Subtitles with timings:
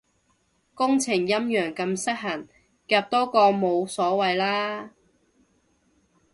[0.73, 2.47] 工程陰陽咁失衡，
[2.87, 4.89] 夾多個都冇所謂啦